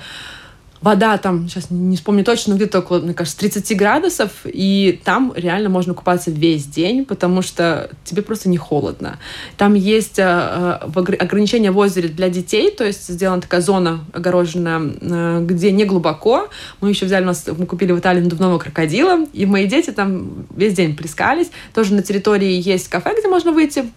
[0.85, 5.33] вода там, сейчас не вспомню точно, но где-то около, мне кажется, 30 градусов, и там
[5.35, 9.17] реально можно купаться весь день, потому что тебе просто не холодно.
[9.57, 14.79] Там есть э, э ограничение в озере для детей, то есть сделана такая зона огороженная,
[15.01, 16.49] э, где не глубоко.
[16.81, 20.45] Мы еще взяли, у нас, мы купили в Италии надувного крокодила, и мои дети там
[20.55, 21.49] весь день плескались.
[21.73, 23.91] Тоже на территории есть кафе, где можно выйти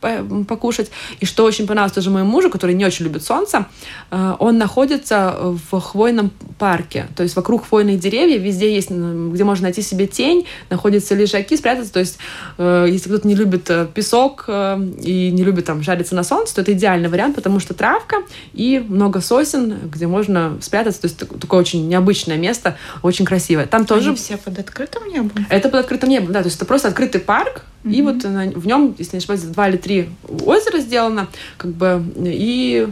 [0.48, 0.90] покушать.
[1.20, 3.66] И что очень понравилось тоже моему мужу, который не очень любит солнце,
[4.10, 5.36] он находится
[5.70, 7.06] в хвойном парке парке.
[7.16, 11.92] То есть вокруг хвойных деревьев везде есть, где можно найти себе тень, находятся лежаки, спрятаться.
[11.92, 12.18] То есть
[12.56, 16.54] э, если кто-то не любит э, песок э, и не любит там жариться на солнце,
[16.54, 18.16] то это идеальный вариант, потому что травка
[18.52, 21.02] и много сосен, где можно спрятаться.
[21.02, 23.66] То есть такое очень необычное место, очень красивое.
[23.66, 24.10] Там тоже...
[24.10, 25.46] Они все под открытым небом?
[25.50, 26.40] Это под открытым небом, да.
[26.40, 27.92] То есть это просто открытый парк, Mm-hmm.
[27.92, 30.08] И вот в нем, если не ошибаюсь, два или три
[30.44, 32.88] озера сделано, как бы, и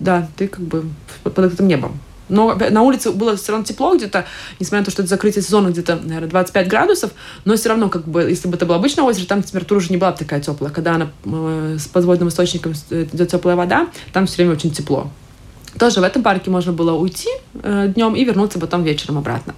[0.00, 0.84] да, ты как бы
[1.22, 2.00] под открытым небом.
[2.28, 4.26] Но на улице было все равно тепло где-то,
[4.58, 7.12] несмотря на то, что это закрытие сезона где-то, наверное, 25 градусов,
[7.44, 9.96] но все равно, как бы, если бы это было обычное озеро, там температура уже не
[9.96, 10.72] была такая теплая.
[10.72, 15.10] Когда она э, с подводным источником идет теплая вода, там все время очень тепло.
[15.78, 17.28] Тоже в этом парке можно было уйти
[17.62, 19.54] э, днем и вернуться потом вечером обратно.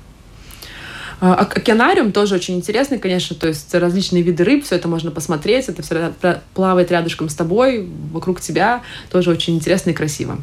[1.21, 5.69] А, океанариум тоже очень интересный, конечно, то есть различные виды рыб, все это можно посмотреть,
[5.69, 6.13] это все
[6.55, 10.39] плавает рядышком с тобой, вокруг тебя, тоже очень интересно и красиво.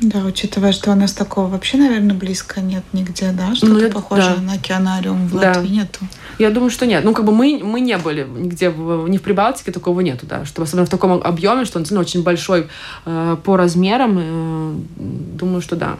[0.00, 3.54] Да, учитывая, что у нас такого вообще, наверное, близко нет нигде, да?
[3.56, 4.42] Что-то Ну, похожее да.
[4.42, 5.48] на океанариум в Да.
[5.48, 6.00] Латвии нету.
[6.38, 7.04] Я думаю, что нет.
[7.04, 10.44] Ну, как бы мы, мы не были нигде, в, ни в Прибалтике такого нету, да.
[10.44, 12.68] Чтобы особенно в таком объеме, что он действительно очень большой
[13.06, 14.18] э, по размерам.
[14.20, 15.96] э, думаю, что да.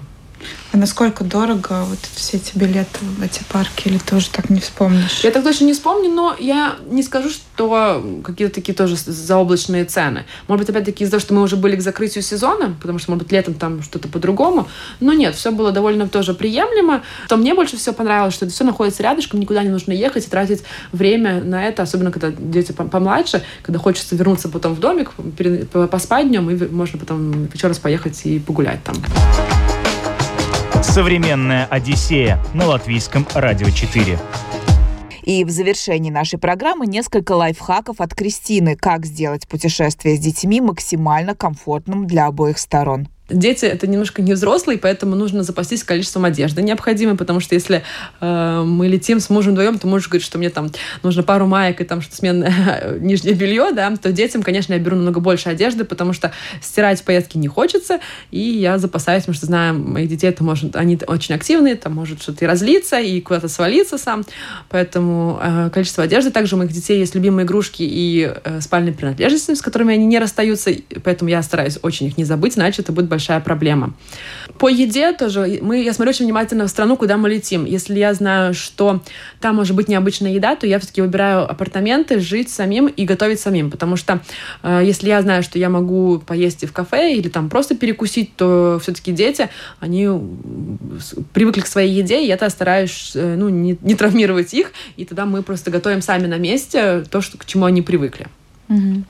[0.73, 5.21] А насколько дорого вот все эти билеты в эти парки или тоже так не вспомнишь?
[5.25, 10.25] Я так точно не вспомню, но я не скажу, что какие-то такие тоже заоблачные цены.
[10.47, 13.25] Может быть, опять-таки из-за того, что мы уже были к закрытию сезона, потому что, может
[13.25, 14.69] быть, летом там что-то по-другому.
[15.01, 17.03] Но нет, все было довольно тоже приемлемо.
[17.27, 20.29] Что мне больше всего понравилось, что это все находится рядышком, никуда не нужно ехать и
[20.29, 25.13] тратить время на это, особенно когда дети пом- помладше, когда хочется вернуться потом в домик,
[25.91, 28.97] поспать днем, и можно потом еще раз поехать и погулять там.
[30.83, 34.19] Современная Одиссея на латвийском радио 4.
[35.23, 41.35] И в завершении нашей программы несколько лайфхаков от Кристины, как сделать путешествие с детьми максимально
[41.35, 43.09] комфортным для обоих сторон.
[43.29, 47.83] Дети это немножко не взрослые, поэтому нужно запастись количеством одежды необходимой, потому что если
[48.21, 50.71] э, мы летим с мужем вдвоем, то муж говорит, что мне там
[51.03, 54.97] нужно пару маек и там что сменное нижнее белье, да, то детям, конечно, я беру
[54.97, 59.47] намного больше одежды, потому что стирать в поездке не хочется, и я запасаюсь, потому что
[59.47, 63.49] знаю, моих детей это может, они очень активные, там может что-то и разлиться, и куда-то
[63.49, 64.25] свалиться сам,
[64.71, 66.31] поэтому э, количество одежды.
[66.31, 70.19] Также у моих детей есть любимые игрушки и э, спальные принадлежности, с которыми они не
[70.19, 70.71] расстаются,
[71.05, 73.93] поэтому я стараюсь очень их не забыть, иначе это будет большая проблема.
[74.59, 77.65] По еде тоже мы, я смотрю очень внимательно в страну, куда мы летим.
[77.65, 79.01] Если я знаю, что
[79.41, 83.71] там может быть необычная еда, то я все-таки выбираю апартаменты, жить самим и готовить самим,
[83.71, 84.21] потому что
[84.63, 88.37] э, если я знаю, что я могу поесть и в кафе или там просто перекусить,
[88.37, 89.49] то все-таки дети,
[89.81, 90.09] они
[91.33, 95.27] привыкли к своей еде, и я стараюсь э, ну, не, не травмировать их, и тогда
[95.27, 98.29] мы просто готовим сами на месте то, что, к чему они привыкли.
[98.69, 99.05] Мгм.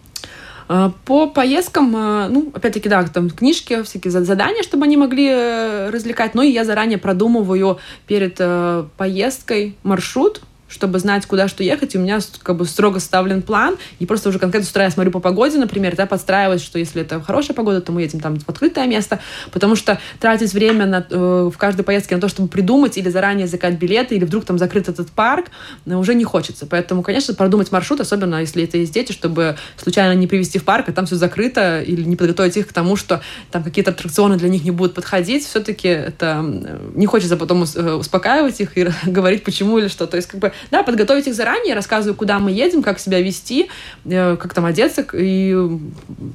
[0.69, 5.29] А, По поездкам, а, ну, опять-таки, да, там книжки, всякие за- задания, чтобы они могли
[5.29, 6.35] э, развлекать.
[6.35, 11.95] Ну, и я заранее продумываю перед э, поездкой маршрут, чтобы знать, куда что ехать.
[11.95, 13.77] И у меня как бы строго ставлен план.
[13.99, 17.03] И просто уже конкретно с утра я смотрю по погоде, например, да, подстраиваюсь, что если
[17.03, 19.21] это хорошая погода, то мы едем там в открытое место.
[19.51, 23.47] Потому что тратить время на, э, в каждой поездке на то, чтобы придумать или заранее
[23.47, 25.47] заказать билеты, или вдруг там закрыт этот парк,
[25.87, 26.67] э, уже не хочется.
[26.67, 30.89] Поэтому, конечно, продумать маршрут, особенно если это есть дети, чтобы случайно не привести в парк,
[30.89, 34.49] а там все закрыто, или не подготовить их к тому, что там какие-то аттракционы для
[34.49, 35.47] них не будут подходить.
[35.47, 40.07] Все-таки это э, не хочется потом э, успокаивать их и говорить, почему или что.
[40.07, 43.69] То есть, как бы, да, подготовить их заранее, рассказываю, куда мы едем, как себя вести,
[44.05, 45.81] э, как там одеться, и в,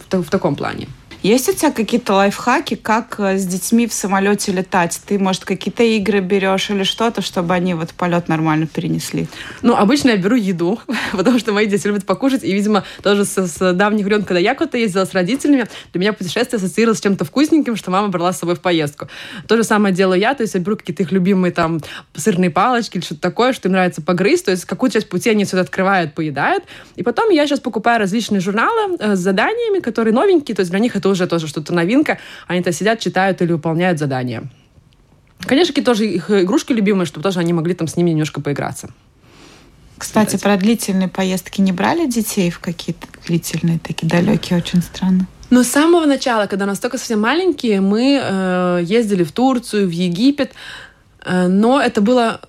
[0.10, 0.88] та- в таком плане.
[1.24, 5.00] Есть у тебя какие-то лайфхаки, как э, с детьми в самолете летать?
[5.06, 9.28] Ты, может, какие-то игры берешь или что-то, чтобы они вот полет нормально перенесли?
[9.62, 10.82] Ну, обычно я беру еду,
[11.14, 12.44] потому что мои дети любят покушать.
[12.44, 16.12] И, видимо, тоже с, с давних времен, когда я куда-то ездила с родителями, для меня
[16.12, 19.08] путешествие ассоциировалось с чем-то вкусненьким, что мама брала с собой в поездку.
[19.48, 21.80] То же самое делаю я, то есть я беру какие-то их любимые там
[22.16, 24.44] сырные палочки или что-то такое, что им нравится погрызть.
[24.44, 26.66] То есть какую-то часть пути они все открывают, поедают.
[26.98, 30.54] И потом я сейчас покупаю различные журналы э, с заданиями, которые новенькие.
[30.54, 32.20] То есть для них это уже тоже что-то новинка.
[32.48, 34.44] Они-то сидят, читают или выполняют задания.
[35.40, 38.90] Конечно, какие тоже их игрушки любимые, чтобы тоже они могли там с ними немножко поиграться.
[39.98, 45.28] Кстати, про длительные поездки не брали детей в какие-то длительные, такие далекие, очень странно.
[45.50, 49.92] Но с самого начала, когда нас только совсем маленькие, мы э, ездили в Турцию, в
[49.92, 50.54] Египет,
[51.24, 52.42] э, но это было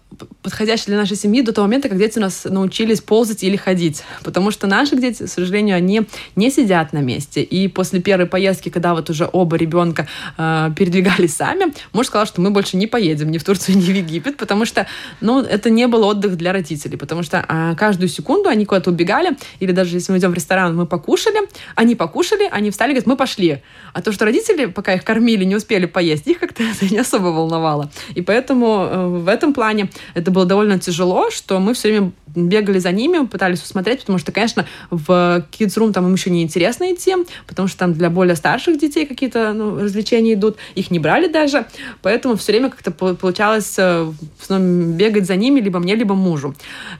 [0.43, 4.03] подходящее для нашей семьи до того момента, как дети у нас научились ползать или ходить.
[4.23, 6.03] Потому что наши дети, к сожалению, они
[6.37, 7.43] не сидят на месте.
[7.43, 12.41] И после первой поездки, когда вот уже оба ребенка э, передвигались сами, муж сказал, что
[12.41, 14.87] мы больше не поедем ни в Турцию, ни в Египет, потому что,
[15.21, 19.37] ну, это не был отдых для родителей, потому что а, каждую секунду они куда-то убегали,
[19.61, 21.39] или даже если мы идем в ресторан, мы покушали,
[21.75, 23.63] они покушали, они встали, говорят, мы пошли.
[23.93, 27.27] А то, что родители, пока их кормили, не успели поесть, их как-то это не особо
[27.27, 27.91] волновало.
[28.15, 32.79] И поэтому э, в этом плане это было довольно тяжело, что мы все время бегали
[32.79, 36.93] за ними, пытались усмотреть, потому что, конечно, в Kids Room там им еще не интересно
[36.93, 37.15] идти,
[37.47, 41.67] потому что там для более старших детей какие-то ну, развлечения идут, их не брали даже,
[42.03, 44.13] поэтому все время как-то по- получалось э,
[44.51, 46.55] бегать за ними, либо мне, либо мужу.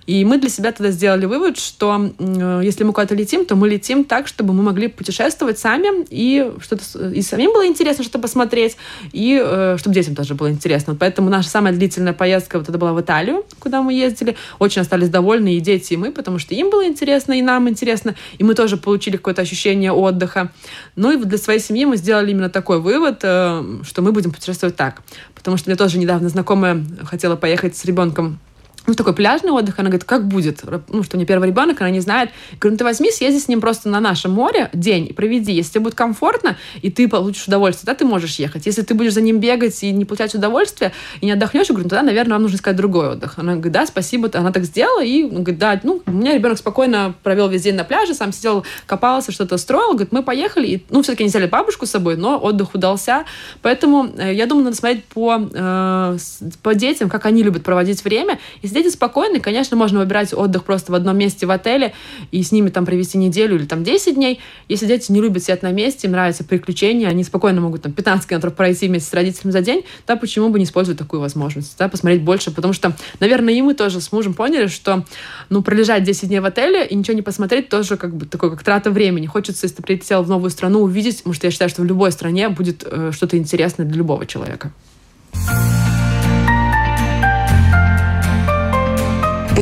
[0.07, 3.69] И мы для себя тогда сделали вывод, что э, если мы куда-то летим, то мы
[3.69, 8.77] летим так, чтобы мы могли путешествовать сами, и что-то и самим было интересно что-то посмотреть,
[9.13, 10.95] и э, чтобы детям тоже было интересно.
[10.95, 14.37] Поэтому наша самая длительная поездка вот это была в Италию, куда мы ездили.
[14.59, 18.15] Очень остались довольны и дети, и мы, потому что им было интересно, и нам интересно,
[18.39, 20.53] и мы тоже получили какое-то ощущение отдыха.
[20.97, 24.77] Ну и для своей семьи мы сделали именно такой вывод, э, что мы будем путешествовать
[24.77, 25.03] так.
[25.35, 28.39] Потому что мне тоже недавно знакомая хотела поехать с ребенком
[28.87, 30.63] ну, такой пляжный отдых, она говорит, как будет?
[30.89, 32.31] Ну, что у нее первый ребенок, она не знает.
[32.53, 35.53] Я говорю, ну, ты возьми, съезди с ним просто на наше море день и проведи.
[35.53, 38.67] Если тебе будет комфортно, и ты получишь удовольствие, тогда ты можешь ехать.
[38.67, 41.85] Если ты будешь за ним бегать и не получать удовольствие, и не отдохнешь, я говорю,
[41.85, 43.39] ну, тогда, наверное, вам нужно искать другой отдых.
[43.39, 44.31] Она говорит, да, спасибо.
[44.35, 47.85] Она так сделала, и говорит, да, ну, у меня ребенок спокойно провел весь день на
[47.85, 49.93] пляже, сам сидел, копался, что-то строил.
[49.93, 53.25] Говорит, мы поехали, и, ну, все-таки не взяли бабушку с собой, но отдых удался.
[53.63, 56.19] Поэтому э, я думаю, надо смотреть по, э,
[56.63, 58.39] по детям, как они любят проводить время.
[58.61, 61.95] Если дети спокойны, конечно, можно выбирать отдых просто в одном месте в отеле
[62.31, 64.41] и с ними там провести неделю или там 10 дней.
[64.69, 68.29] Если дети не любят сидеть на месте, им нравятся приключения, они спокойно могут там 15
[68.29, 71.89] километров пройти вместе с родителями за день, да, почему бы не использовать такую возможность, да,
[71.89, 75.05] посмотреть больше, потому что, наверное, и мы тоже с мужем поняли, что,
[75.49, 78.63] ну, пролежать 10 дней в отеле и ничего не посмотреть тоже как бы такой, как
[78.63, 79.27] трата времени.
[79.27, 82.13] Хочется, если ты прилетел в новую страну, увидеть, потому что я считаю, что в любой
[82.13, 84.73] стране будет э, что-то интересное для любого человека.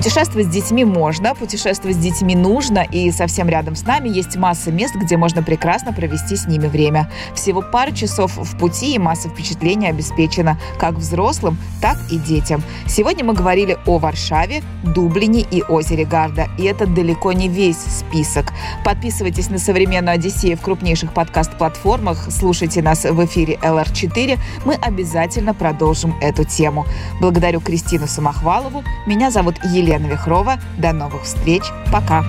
[0.02, 4.72] Путешествовать с детьми можно, путешествовать с детьми нужно, и совсем рядом с нами есть масса
[4.72, 7.08] мест, где можно прекрасно провести с ними время.
[7.36, 12.64] Всего пару часов в пути и масса впечатлений обеспечена как взрослым, так и детям.
[12.88, 18.52] Сегодня мы говорили о Варшаве, Дублине и озере Гарда, и это далеко не весь список.
[18.84, 26.16] Подписывайтесь на «Современную Одиссею» в крупнейших подкаст-платформах, слушайте нас в эфире LR4, мы обязательно продолжим
[26.20, 26.86] эту тему.
[27.20, 30.58] Благодарю Кристину Самохвалову, меня зовут Елена Елена Вихрова.
[30.78, 31.62] До новых встреч.
[31.92, 32.24] Пока.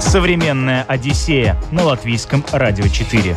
[0.00, 3.36] Современная Одиссея на латвийском радио 4.